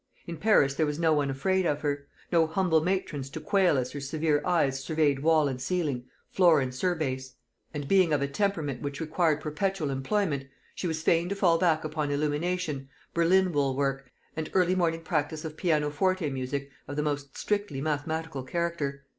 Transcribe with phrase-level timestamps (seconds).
[0.25, 3.91] In Paris there was no one afraid of her; no humble matrons to quail as
[3.91, 7.35] her severe eyes surveyed wall and ceiling, floor and surbase.
[7.71, 11.83] And being of a temperament which required perpetual employment, she was fain to fall back
[11.83, 17.37] upon illumination, Berlin wool work, and early morning practice of pianoforte music of the most
[17.37, 19.03] strictly mathematical character.